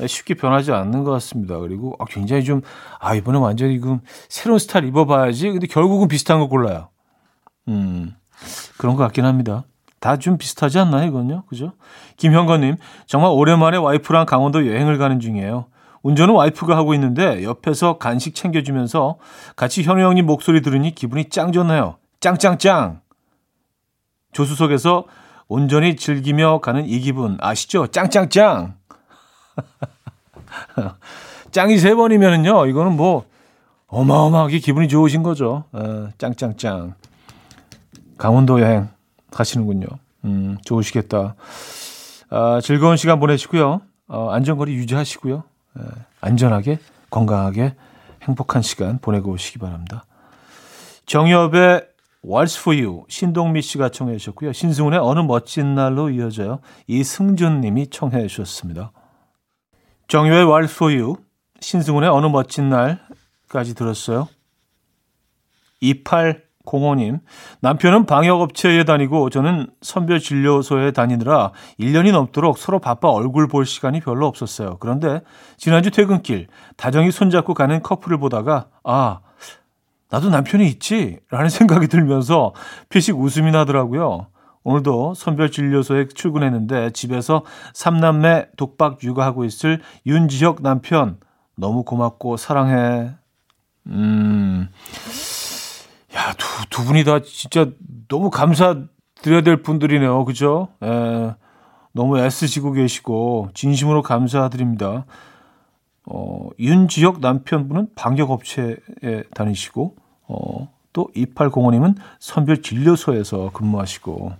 쉽게 0.06 0.34
변하지 0.34 0.72
않는 0.72 1.04
것 1.04 1.10
같습니다. 1.12 1.58
그리고 1.58 1.96
아, 1.98 2.04
굉장히 2.08 2.44
좀, 2.44 2.60
아, 3.00 3.14
이번에 3.14 3.38
완전히 3.38 3.78
그 3.78 3.98
새로운 4.28 4.58
스타일 4.58 4.84
입어봐야지. 4.86 5.50
근데 5.50 5.66
결국은 5.66 6.08
비슷한 6.08 6.38
거 6.38 6.46
골라요. 6.48 6.88
음, 7.68 8.14
그런 8.78 8.96
것 8.96 9.02
같긴 9.04 9.24
합니다. 9.24 9.64
다 10.00 10.16
좀 10.16 10.38
비슷하지 10.38 10.78
않나요, 10.78 11.08
이건요? 11.08 11.42
그죠? 11.48 11.72
김형건님, 12.18 12.76
정말 13.06 13.32
오랜만에 13.32 13.78
와이프랑 13.78 14.26
강원도 14.26 14.66
여행을 14.68 14.96
가는 14.98 15.18
중이에요. 15.18 15.66
운전은 16.02 16.34
와이프가 16.34 16.76
하고 16.76 16.94
있는데 16.94 17.42
옆에서 17.42 17.98
간식 17.98 18.36
챙겨주면서 18.36 19.18
같이 19.56 19.82
현우 19.82 20.00
형님 20.00 20.26
목소리 20.26 20.62
들으니 20.62 20.94
기분이 20.94 21.28
짱 21.28 21.50
좋네요. 21.50 21.96
짱짱짱! 22.20 23.00
조수석에서 24.32 25.04
온전히 25.48 25.96
즐기며 25.96 26.60
가는 26.60 26.86
이 26.86 27.00
기분 27.00 27.36
아시죠? 27.40 27.88
짱짱짱! 27.88 28.77
짱이 31.50 31.78
세 31.78 31.94
번이면은요, 31.94 32.66
이거는 32.66 32.96
뭐, 32.96 33.24
어마어마하게 33.88 34.58
기분이 34.58 34.88
좋으신 34.88 35.22
거죠. 35.22 35.64
어, 35.72 36.08
짱짱짱. 36.18 36.94
강원도 38.18 38.60
여행 38.60 38.88
가시는군요. 39.30 39.86
음, 40.24 40.58
좋으시겠다. 40.64 41.34
아, 42.30 42.60
즐거운 42.62 42.96
시간 42.96 43.18
보내시고요. 43.20 43.80
어, 44.08 44.30
안전거리 44.30 44.74
유지하시고요. 44.74 45.44
에, 45.78 45.82
안전하게, 46.20 46.78
건강하게, 47.10 47.74
행복한 48.22 48.62
시간 48.62 48.98
보내고 48.98 49.32
오시기 49.32 49.58
바랍니다. 49.58 50.04
정엽의 51.06 51.86
What's 52.24 52.60
for 52.60 52.78
You 52.78 53.04
신동미 53.08 53.62
씨가 53.62 53.88
청해 53.90 54.18
주셨고요. 54.18 54.52
신승훈의 54.52 54.98
어느 54.98 55.20
멋진 55.20 55.74
날로 55.74 56.10
이어져요. 56.10 56.58
이승준 56.86 57.60
님이 57.60 57.86
청해 57.86 58.26
주셨습니다. 58.26 58.92
정유의 60.08 60.46
You, 60.80 61.16
신승훈의 61.60 62.08
어느 62.08 62.26
멋진 62.26 62.70
날까지 62.70 63.74
들었어요. 63.74 64.26
2805님, 65.82 67.20
남편은 67.60 68.06
방역업체에 68.06 68.84
다니고 68.84 69.28
저는 69.28 69.66
선별진료소에 69.82 70.92
다니느라 70.92 71.52
1년이 71.78 72.12
넘도록 72.12 72.56
서로 72.56 72.78
바빠 72.78 73.10
얼굴 73.10 73.48
볼 73.48 73.66
시간이 73.66 74.00
별로 74.00 74.26
없었어요. 74.26 74.78
그런데 74.80 75.20
지난주 75.58 75.90
퇴근길 75.90 76.46
다정히 76.78 77.10
손잡고 77.10 77.52
가는 77.52 77.82
커플을 77.82 78.16
보다가 78.16 78.68
아, 78.84 79.20
나도 80.08 80.30
남편이 80.30 80.66
있지? 80.68 81.18
라는 81.28 81.50
생각이 81.50 81.86
들면서 81.86 82.54
피식 82.88 83.18
웃음이 83.18 83.50
나더라고요. 83.50 84.28
오늘도 84.68 85.14
선별진료소에 85.14 86.08
출근했는데 86.08 86.90
집에서 86.90 87.42
삼남매 87.72 88.48
독박 88.58 89.02
육아하고 89.02 89.46
있을 89.46 89.80
윤지혁 90.04 90.60
남편 90.60 91.18
너무 91.56 91.84
고맙고 91.84 92.36
사랑해. 92.36 93.14
음. 93.86 94.68
야, 96.14 96.34
두, 96.36 96.68
두 96.68 96.84
분이 96.84 97.04
다 97.04 97.20
진짜 97.22 97.70
너무 98.08 98.28
감사드려야 98.28 99.40
될 99.42 99.62
분들이네요. 99.62 100.26
그죠? 100.26 100.68
에, 100.82 101.32
너무 101.92 102.18
애쓰시고 102.18 102.72
계시고, 102.72 103.48
진심으로 103.54 104.02
감사드립니다. 104.02 105.06
어, 106.04 106.50
윤지혁 106.58 107.20
남편분은 107.20 107.94
방역업체에 107.94 109.22
다니시고, 109.34 109.96
어, 110.28 110.77
또 110.98 111.08
2805님은 111.14 111.94
선별 112.18 112.60
진료소에서 112.60 113.50
근무하시고 113.52 114.32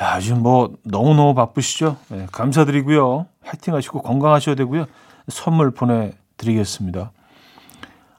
야, 0.00 0.16
요즘 0.18 0.40
뭐 0.40 0.76
너무너무 0.84 1.34
바쁘시죠? 1.34 1.96
네, 2.10 2.26
감사드리고요. 2.30 3.26
화이팅 3.42 3.74
하시고 3.74 4.02
건강하셔야 4.02 4.54
되고요. 4.54 4.86
선물 5.26 5.72
보내드리겠습니다. 5.72 7.10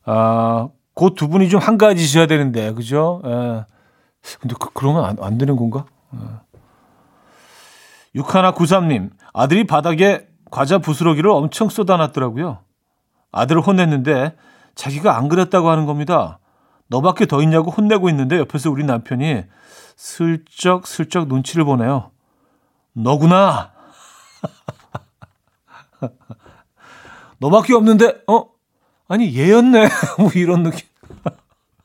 아, 0.04 0.67
그 0.93 1.15
두 1.15 1.30
분이 1.30 1.47
좀 1.47 1.62
한 1.62 1.77
가지셔야 1.77 2.27
되는데, 2.27 2.73
그죠? 2.73 3.21
예. 3.23 3.65
근데 4.41 4.56
그, 4.60 4.69
그러면 4.73 5.06
안, 5.06 5.15
안 5.21 5.38
되는 5.38 5.56
건가? 5.56 5.86
예. 6.13 6.19
6193님, 8.19 9.12
아들이 9.34 9.65
바닥에 9.65 10.27
과자 10.51 10.77
부스러기를 10.80 11.30
엄청 11.30 11.69
쏟아놨더라고요. 11.69 12.58
아들을 13.32 13.62
혼냈는데 13.62 14.36
자기가 14.75 15.17
안 15.17 15.30
그랬다고 15.30 15.69
하는 15.69 15.86
겁니다. 15.86 16.39
너밖에 16.91 17.25
더 17.25 17.41
있냐고 17.41 17.71
혼내고 17.71 18.10
있는데 18.10 18.38
옆에서 18.38 18.69
우리 18.69 18.84
남편이 18.84 19.45
슬쩍 19.95 20.86
슬쩍 20.86 21.30
눈치를 21.30 21.63
보네요. 21.63 22.12
너구나. 22.91 23.71
너밖에 27.39 27.73
없는데 27.73 28.23
어 28.27 28.45
아니 29.08 29.34
얘였네. 29.38 29.88
뭐 30.19 30.30
이런 30.36 30.63
느낌. 30.63 30.86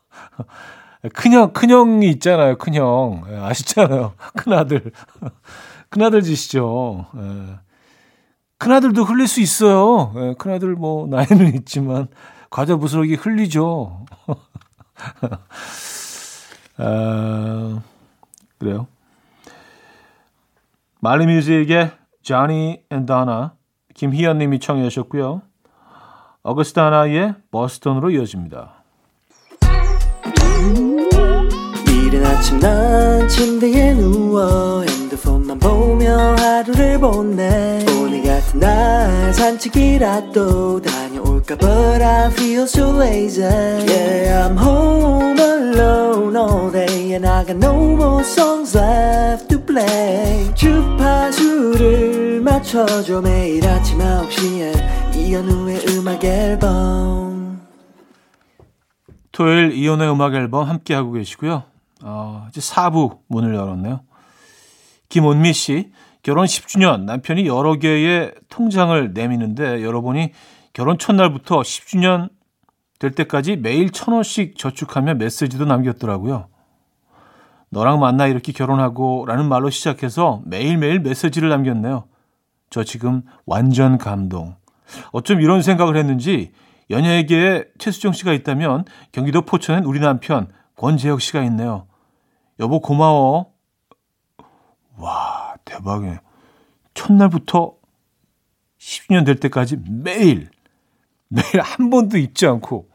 큰형 1.15 1.53
큰형이 1.53 2.11
있잖아요. 2.11 2.59
큰형 2.59 3.27
예, 3.31 3.37
아시잖아요. 3.37 4.15
큰아들 4.35 4.91
큰아들 5.89 6.23
지시죠. 6.23 7.07
예. 7.17 7.61
큰아들도 8.59 9.05
흘릴 9.05 9.29
수 9.29 9.41
있어요. 9.41 10.13
예, 10.17 10.35
큰아들 10.37 10.75
뭐 10.75 11.07
나이는 11.07 11.55
있지만 11.55 12.09
과자 12.51 12.75
부스러기 12.77 13.15
흘리죠. 13.15 14.05
어, 16.79 17.83
그래요. 18.59 18.87
말리 21.01 21.27
뮤직의 21.27 21.93
Johnny 22.23 22.79
and 22.93 23.07
Donna 23.07 23.49
김희연 23.95 24.39
님이 24.39 24.59
청해 24.59 24.89
주셨고요. 24.89 25.43
어거스타나의 26.43 27.35
버스턴으로 27.51 28.11
이어집니다. 28.11 28.75
이른 31.89 32.25
아침 32.25 32.61
난 32.61 33.29
침대에 33.29 33.95
누워 33.95 34.83
핸드폰만 34.83 35.59
보며 35.59 36.37
하루를 36.37 37.01
보내 37.01 37.85
오늘 38.01 38.23
같은 38.23 38.61
날 38.61 39.35
산책이라도 39.35 40.83
다 40.83 41.06
But 41.49 42.03
I 42.03 42.29
feel 42.31 42.67
so 42.67 42.91
lazy. 42.91 43.43
Yeah 43.43 44.49
I'm 44.49 44.57
home 44.57 45.39
alone 45.39 46.37
all 46.37 46.71
day 46.73 47.13
And 47.13 47.25
I 47.25 47.45
got 47.45 47.57
no 47.57 47.95
more 47.95 48.25
songs 48.25 48.77
left 48.77 49.49
to 49.51 49.61
play. 49.65 50.53
주파수를 50.55 52.41
맞춰줘 52.41 53.21
매일 53.21 53.65
아침 53.67 53.99
9시에. 53.99 55.15
이현우의 55.15 55.87
음악 55.91 56.25
앨범. 56.25 57.61
토요일 59.31 59.71
이현우의 59.73 60.11
음악 60.11 60.35
앨범 60.35 60.69
함께 60.69 60.95
하고 60.95 61.13
계시고요. 61.13 61.63
어, 62.03 62.47
이제 62.49 62.61
4부 62.61 63.21
문을 63.29 63.55
열었네요. 63.55 64.01
김원미 65.09 65.53
씨 65.53 65.93
결혼 66.25 66.47
10주년 66.47 67.03
남편이 67.03 67.47
여러 67.47 67.77
개의 67.77 68.33
통장을 68.49 69.13
내미는데 69.13 69.85
열어보니 69.85 70.33
결혼 70.77 70.99
첫날부터 70.99 71.61
10주년 71.61 72.29
될 72.99 73.13
때까지 73.13 73.57
매일 73.57 73.91
천 73.91 74.13
원씩 74.13 74.59
저축하며 74.59 75.15
메시지도 75.15 75.65
남겼더라고요. 75.65 76.49
너랑 77.71 77.99
만나 77.99 78.27
이렇게 78.27 78.53
결혼하고 78.53 79.25
라는 79.25 79.49
말로 79.49 79.71
시작해서 79.71 80.43
매일매일 80.45 81.01
메시지를 81.01 81.49
남겼네요. 81.49 82.05
저 82.69 82.85
지금 82.85 83.23
완전 83.47 83.97
감동. 83.97 84.57
어쩜 85.13 85.41
이런 85.41 85.63
생각을 85.63 85.97
했는지 85.97 86.53
연예계에 86.91 87.65
최수정 87.79 88.13
씨가 88.13 88.35
있다면 88.35 88.85
경기도 89.13 89.41
포천엔 89.41 89.85
우리 89.85 89.99
남편 89.99 90.49
권재혁 90.77 91.23
씨가 91.23 91.43
있네요. 91.45 91.87
여보 92.61 92.83
고마워. 92.83 93.51
와 94.99 95.55
대박이네. 95.65 96.21
첫날부터 96.93 97.77
10년 98.79 99.25
될 99.25 99.37
때까지 99.37 99.79
매일 99.89 100.51
매일 101.29 101.61
한 101.61 101.91
번도 101.91 102.19
잊지 102.19 102.47
않고 102.47 102.89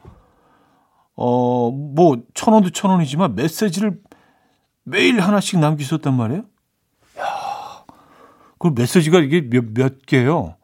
어 1.16 1.70
뭐 1.70 2.16
천 2.34 2.54
원도 2.54 2.70
천 2.70 2.90
원이지만 2.90 3.34
메시지를 3.34 3.98
매일 4.84 5.20
하나씩 5.20 5.58
남기셨단 5.60 6.14
말이에요. 6.14 6.42
야 7.18 7.84
그 8.58 8.72
메시지가 8.74 9.20
이게 9.20 9.42
몇, 9.48 9.64
몇 9.74 10.06
개요? 10.06 10.56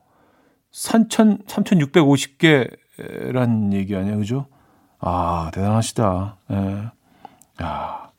3천, 0.73 1.47
3,650개란 1.47 3.73
얘기 3.73 3.97
아니야, 3.97 4.17
그죠? 4.17 4.47
아, 5.01 5.51
대단하시다. 5.53 6.37
예. 6.53 6.91
야. 7.63 8.11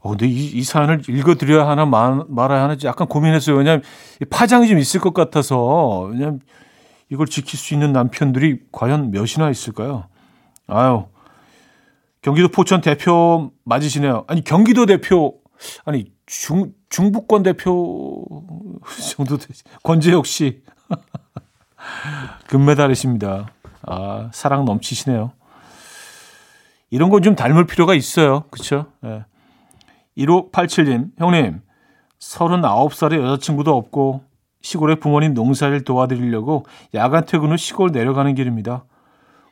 어, 0.00 0.10
근데 0.10 0.26
이, 0.28 0.46
이 0.46 0.62
사연을 0.62 1.02
읽어드려야 1.08 1.66
하나, 1.68 1.84
말, 1.84 2.22
말아야 2.28 2.62
하나, 2.62 2.76
약간 2.84 3.08
고민했어요. 3.08 3.56
왜냐면, 3.56 3.82
파장이 4.30 4.68
좀 4.68 4.78
있을 4.78 5.00
것 5.00 5.12
같아서. 5.14 6.02
왜냐면, 6.12 6.40
이걸 7.10 7.26
지킬 7.26 7.58
수 7.58 7.74
있는 7.74 7.92
남편들이 7.92 8.60
과연 8.72 9.10
몇이나 9.10 9.50
있을까요? 9.50 10.08
아유, 10.66 11.06
경기도 12.22 12.48
포천 12.48 12.80
대표 12.80 13.52
맞으시네요. 13.64 14.24
아니, 14.26 14.42
경기도 14.42 14.86
대표, 14.86 15.38
아니, 15.84 16.12
중, 16.26 16.72
중부권 16.88 17.42
대표 17.44 18.24
정도 19.14 19.36
되지. 19.38 19.62
권재혁 19.84 20.26
씨. 20.26 20.62
금메달이십니다. 22.48 23.50
아, 23.82 24.30
사랑 24.32 24.64
넘치시네요. 24.64 25.32
이런 26.90 27.10
건 27.10 27.22
좀 27.22 27.34
닮을 27.36 27.66
필요가 27.66 27.94
있어요. 27.94 28.44
그쵸? 28.50 28.86
예. 29.04 29.24
1587님, 30.18 31.10
형님, 31.18 31.60
39살의 32.18 33.22
여자친구도 33.22 33.76
없고, 33.76 34.24
시골에 34.66 34.96
부모님 34.96 35.32
농사를 35.32 35.84
도와드리려고 35.84 36.66
야간 36.94 37.24
퇴근 37.24 37.52
후 37.52 37.56
시골 37.56 37.92
내려가는 37.92 38.34
길입니다. 38.34 38.84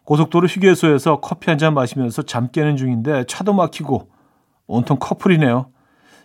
고속도로 0.03 0.49
휴게소에서 0.49 1.21
커피 1.21 1.51
한 1.51 1.59
잔 1.59 1.73
마시면서 1.73 2.23
잠 2.23 2.51
깨는 2.51 2.77
중인데 2.77 3.23
차도 3.29 3.53
막히고 3.53 4.11
온통 4.67 4.97
커플이네요. 4.99 5.71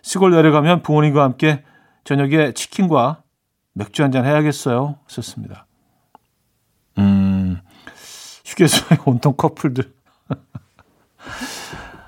시골 0.02 0.32
내려가면 0.32 0.82
부모님과 0.82 1.22
함께 1.22 1.62
저녁에 2.02 2.50
치킨과 2.52 3.22
맥주 3.74 4.02
한 4.02 4.10
잔 4.10 4.26
해야겠어요. 4.26 4.96
썼습니다. 5.06 5.66
음, 6.98 7.60
휴게소에 8.44 8.98
온통 9.06 9.34
커플들. 9.36 9.84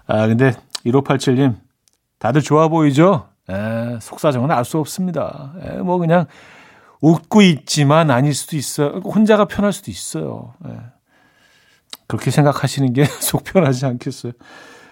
아, 0.08 0.26
근데 0.26 0.52
1587님, 0.84 1.54
다들 2.18 2.42
좋아 2.42 2.66
보이죠? 2.66 3.28
에, 3.48 3.98
속사정은 4.00 4.50
알 4.50 4.64
수 4.64 4.78
없습니다. 4.78 5.52
에, 5.62 5.76
뭐 5.78 5.98
그냥 5.98 6.26
웃고 7.02 7.42
있지만 7.42 8.10
아닐 8.10 8.32
수도 8.32 8.56
있어요. 8.56 9.00
혼자가 9.04 9.46
편할 9.46 9.72
수도 9.72 9.90
있어요. 9.90 10.54
에. 10.66 10.70
그렇게 12.06 12.30
생각하시는 12.30 12.92
게 12.92 13.04
속 13.20 13.44
편하지 13.44 13.84
않겠어요. 13.84 14.32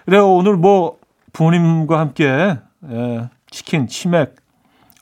그래요. 0.05 0.29
오늘 0.29 0.57
뭐 0.57 0.99
부모님과 1.33 1.99
함께 1.99 2.27
에, 2.27 3.29
치킨, 3.51 3.87
치맥 3.87 4.37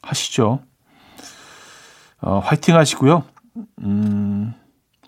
하시죠. 0.03 0.61
어, 2.21 2.39
화이팅 2.41 2.77
하시고요. 2.77 3.25
음, 3.81 4.53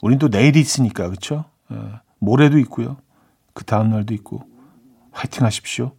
우린 0.00 0.18
또 0.18 0.28
내일이 0.28 0.58
있으니까, 0.60 1.10
그쵸? 1.10 1.44
에, 1.70 1.76
모레도 2.18 2.58
있고요. 2.60 2.96
그 3.52 3.64
다음날도 3.64 4.14
있고. 4.14 4.42
화이팅 5.12 5.44
하십시오. 5.44 5.92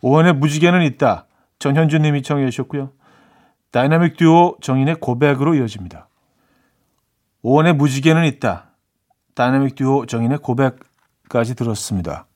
오왠의 0.00 0.34
무지개는 0.34 0.82
있다. 0.82 1.26
전현주 1.58 1.98
님이 1.98 2.22
청해 2.22 2.48
주셨고요. 2.50 2.92
다이나믹 3.74 4.16
듀오 4.16 4.56
정인의 4.60 5.00
고백으로 5.00 5.56
이어집니다. 5.56 6.06
오왠의 7.42 7.74
무지개는 7.74 8.24
있다. 8.24 8.66
다이나믹 9.34 9.74
듀오 9.74 10.06
정인의 10.06 10.38
고백까지 10.38 11.56
들었습니다. 11.56 12.28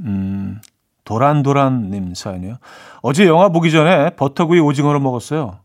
음, 0.00 0.60
도란도란님 1.04 2.12
사연이요. 2.12 2.58
어제 3.00 3.26
영화 3.26 3.48
보기 3.48 3.70
전에 3.70 4.10
버터구이 4.10 4.60
오징어를 4.60 5.00
먹었어요. 5.00 5.60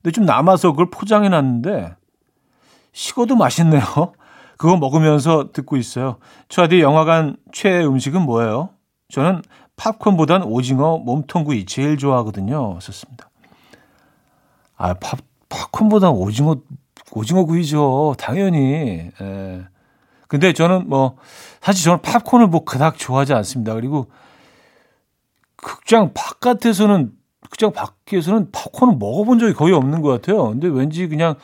근데 0.00 0.12
좀 0.12 0.26
남아서 0.26 0.70
그걸 0.70 0.90
포장해 0.90 1.28
놨는데 1.28 1.96
식어도 2.92 3.34
맛있네요. 3.34 3.82
그거 4.58 4.76
먹으면서 4.76 5.50
듣고 5.52 5.76
있어요. 5.76 6.18
저한테 6.48 6.82
영화관 6.82 7.36
최애 7.50 7.84
음식은 7.84 8.22
뭐예요? 8.22 8.68
저는 9.08 9.42
팝콘보단 9.74 10.44
오징어 10.44 10.98
몸통구이 10.98 11.66
제일 11.66 11.98
좋아하거든요. 11.98 12.78
썼습니다. 12.80 13.29
아, 14.80 14.94
팝, 14.94 15.18
팝콘보단 15.48 16.10
오징어, 16.10 16.56
오징어 17.12 17.44
구이죠. 17.44 18.14
당연히. 18.18 19.10
예. 19.20 19.64
근데 20.28 20.52
저는 20.52 20.88
뭐, 20.88 21.16
사실 21.60 21.84
저는 21.84 22.02
팝콘을 22.02 22.46
뭐 22.46 22.64
그닥 22.64 22.96
좋아하지 22.96 23.34
않습니다. 23.34 23.74
그리고 23.74 24.10
극장 25.56 26.12
바깥에서는 26.14 27.12
극장 27.50 27.72
밖에서는 27.72 28.50
팝콘을 28.52 28.96
먹어본 28.98 29.38
적이 29.40 29.54
거의 29.54 29.74
없는 29.74 30.02
것 30.02 30.08
같아요. 30.08 30.50
근데 30.50 30.68
왠지 30.68 31.08
그냥 31.08 31.34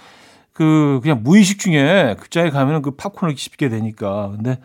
그 0.53 1.01
그냥 1.03 1.23
무의식 1.23 1.59
중에 1.59 2.17
극장에 2.19 2.51
가면은 2.51 2.81
그 2.81 2.93
팝콘을 2.93 3.37
씹게 3.37 3.69
되니까. 3.69 4.31
근데 4.31 4.61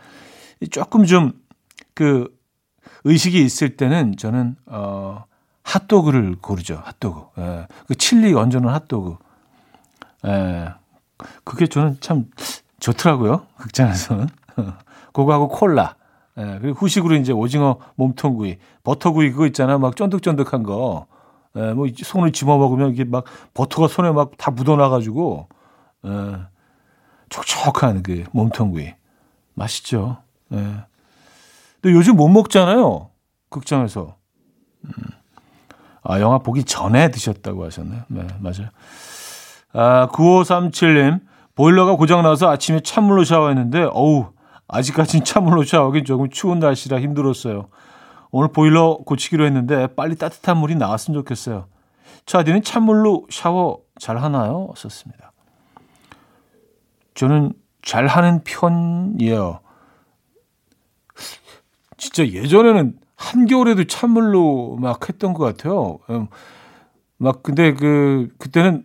조금 0.70 1.04
좀 1.04 1.42
그 1.94 2.28
의식이 3.04 3.42
있을 3.42 3.76
때는 3.76 4.16
저는 4.16 4.56
어 4.66 5.24
핫도그를 5.64 6.36
고르죠. 6.40 6.80
핫도그. 6.84 7.40
예. 7.40 7.66
그 7.86 7.94
칠리 7.94 8.34
얹어놓은 8.34 8.72
핫도그. 8.74 9.16
예. 10.26 10.68
그게 11.44 11.66
저는 11.66 11.98
참 12.00 12.26
좋더라고요. 12.80 13.46
극장에서는. 13.58 14.28
그거하고 15.12 15.48
콜라. 15.48 15.94
예, 16.38 16.58
그리고 16.60 16.78
후식으로 16.78 17.14
이제 17.16 17.32
오징어 17.32 17.76
몸통구이, 17.96 18.56
버터구이 18.84 19.32
그거 19.32 19.46
있잖아. 19.46 19.78
막 19.78 19.94
쫀득쫀득한 19.96 20.62
거. 20.62 21.06
예, 21.56 21.72
뭐 21.74 21.86
손을 21.94 22.32
집어 22.32 22.56
먹으면 22.58 22.92
이게 22.92 23.04
막 23.04 23.24
버터가 23.54 23.88
손에 23.88 24.10
막 24.10 24.30
다 24.38 24.50
묻어나가지고, 24.50 25.48
예, 26.06 26.36
촉촉한 27.28 28.02
그 28.02 28.24
몸통구이. 28.32 28.94
맛있죠. 29.54 30.18
예. 30.52 30.56
근데 31.80 31.96
요즘 31.96 32.16
못 32.16 32.28
먹잖아요. 32.28 33.10
극장에서. 33.50 34.16
음. 34.84 34.92
아, 36.02 36.20
영화 36.20 36.38
보기 36.38 36.64
전에 36.64 37.10
드셨다고 37.10 37.64
하셨네요. 37.66 38.02
네, 38.08 38.26
맞아요. 38.40 38.68
아, 39.72 40.08
9537님, 40.08 41.20
보일러가 41.54 41.96
고장나서 41.96 42.50
아침에 42.50 42.80
찬물로 42.80 43.24
샤워했는데, 43.24 43.88
어우, 43.92 44.32
아직까지는 44.68 45.24
찬물로 45.24 45.64
샤워하기 45.64 46.04
조금 46.04 46.30
추운 46.30 46.58
날씨라 46.58 47.00
힘들었어요. 47.00 47.68
오늘 48.30 48.48
보일러 48.48 48.98
고치기로 49.04 49.44
했는데 49.44 49.86
빨리 49.94 50.16
따뜻한 50.16 50.56
물이 50.56 50.76
나왔으면 50.76 51.20
좋겠어요. 51.20 51.66
차디는 52.24 52.62
찬물로 52.62 53.26
샤워 53.30 53.80
잘 54.00 54.16
하나요? 54.16 54.72
썼습니다. 54.74 55.32
저는 57.14 57.52
잘 57.82 58.06
하는 58.06 58.42
편이에요. 58.42 59.60
진짜 61.98 62.26
예전에는 62.26 62.98
한겨울에도 63.22 63.84
찬물로 63.84 64.76
막 64.80 65.08
했던 65.08 65.32
것 65.32 65.44
같아요. 65.44 66.00
음, 66.10 66.26
막 67.18 67.42
근데 67.42 67.72
그 67.72 68.28
그때는 68.38 68.84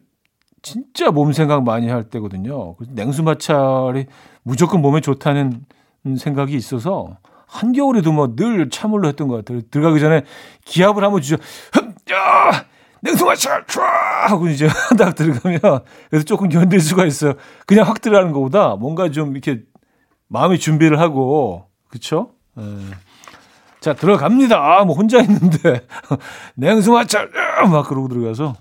진짜 0.61 1.09
몸 1.09 1.33
생각 1.33 1.63
많이 1.63 1.89
할 1.89 2.03
때거든요. 2.03 2.75
냉수 2.89 3.23
마찰이 3.23 4.05
무조건 4.43 4.81
몸에 4.81 5.01
좋다는 5.01 5.65
생각이 6.17 6.55
있어서 6.55 7.17
한겨울에도 7.47 8.11
뭐늘 8.11 8.69
참을로 8.69 9.07
했던 9.07 9.27
것 9.27 9.37
같아요. 9.37 9.61
들어가기 9.71 9.99
전에 9.99 10.23
기압을 10.65 11.03
한번 11.03 11.21
주죠. 11.21 11.37
야! 12.11 12.65
냉수 13.01 13.25
마찰 13.25 13.65
촤! 13.65 13.81
하고 14.29 14.47
이제 14.49 14.67
딱 14.99 15.15
들어가면 15.15 15.59
그래서 16.09 16.25
조금 16.25 16.49
견딜 16.49 16.79
수가 16.79 17.05
있어요. 17.05 17.33
그냥 17.65 17.87
확 17.87 18.01
들어가는 18.01 18.31
것보다 18.33 18.75
뭔가 18.75 19.09
좀 19.09 19.31
이렇게 19.31 19.61
마음의 20.27 20.59
준비를 20.59 20.99
하고 20.99 21.65
그쵸? 21.89 22.31
에. 22.57 22.61
자 23.87 23.93
들어갑니다. 23.93 24.57
아, 24.57 24.83
뭐 24.83 24.97
혼자 24.97 25.21
있는데 25.21 25.87
냉수 26.55 26.91
마찰 26.91 27.31
막 27.71 27.87
그러고 27.87 28.09
들어가서 28.09 28.53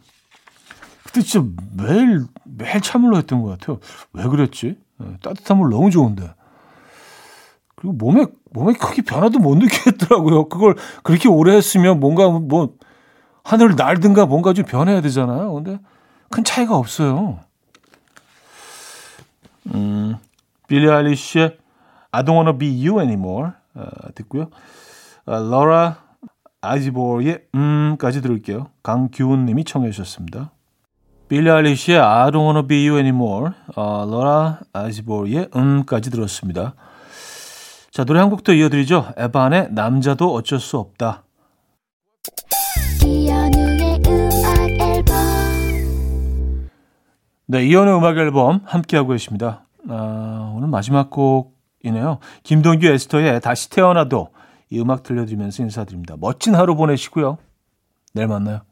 그때 1.04 1.20
진짜 1.20 1.44
매일 1.72 2.26
매일 2.44 2.80
참을로 2.80 3.16
했던 3.16 3.42
것 3.42 3.58
같아요. 3.58 3.80
왜 4.12 4.22
그랬지? 4.22 4.78
따뜻한 5.24 5.58
물 5.58 5.70
너무 5.70 5.90
좋은데. 5.90 6.32
그리고 7.74 7.94
몸에 7.94 8.26
몸에 8.52 8.74
크게 8.74 9.02
변화도 9.02 9.40
못 9.40 9.56
느끼겠더라고요. 9.56 10.48
그걸 10.48 10.76
그렇게 11.02 11.28
오래 11.28 11.56
했으면 11.56 11.98
뭔가 11.98 12.28
뭐 12.28 12.74
하늘을 13.42 13.74
날든가 13.74 14.26
뭔가 14.26 14.52
좀 14.52 14.64
변해야 14.64 15.00
되잖아요. 15.00 15.52
근데 15.54 15.80
큰 16.30 16.44
차이가 16.44 16.76
없어요. 16.76 17.40
음, 19.74 20.18
빌리 20.68 20.88
아일리시의 20.88 21.58
I 22.12 22.22
don't 22.22 22.36
wanna 22.36 22.56
be 22.56 22.68
you 22.88 23.00
anymore 23.00 23.50
어, 23.74 23.88
듣고요. 24.14 24.50
어, 25.26 25.38
러라 25.38 25.98
아이즈보의 26.60 27.44
음까지 27.54 28.22
들을게요. 28.22 28.68
강규훈 28.82 29.44
님이 29.46 29.64
청해 29.64 29.90
주셨습니다. 29.90 30.52
빌리 31.28 31.50
아일리시의 31.50 31.98
I 31.98 32.30
don't 32.30 32.44
wanna 32.44 32.66
be 32.66 32.88
you 32.88 32.98
anymore 32.98 33.52
어, 33.74 34.06
러라 34.08 34.60
아이즈보의 34.72 35.48
음까지 35.54 36.10
들었습니다. 36.10 36.74
자, 37.90 38.04
노래 38.04 38.20
한 38.20 38.30
곡 38.30 38.44
더 38.44 38.52
이어드리죠. 38.52 39.12
에반의 39.16 39.68
남자도 39.72 40.32
어쩔 40.34 40.60
수 40.60 40.76
없다. 40.78 41.22
네, 47.48 47.64
이연의 47.64 47.96
음악 47.96 48.18
앨범 48.18 48.60
함께하고 48.64 49.10
계십니다. 49.10 49.64
아, 49.88 50.52
오늘 50.56 50.68
마지막 50.68 51.10
곡이네요. 51.10 52.18
김동규 52.42 52.86
에스터의 52.86 53.40
다시 53.40 53.70
태어나도 53.70 54.28
이 54.70 54.80
음악 54.80 55.02
들려드리면서 55.02 55.62
인사드립니다. 55.62 56.16
멋진 56.18 56.54
하루 56.54 56.76
보내시고요. 56.76 57.38
내일 58.12 58.28
만나요. 58.28 58.62